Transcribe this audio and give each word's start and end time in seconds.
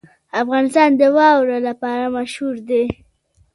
افغانستان 0.41 0.89
د 0.99 1.01
واوره 1.17 1.57
لپاره 1.67 2.05
مشهور 2.17 2.55
دی. 2.69 2.85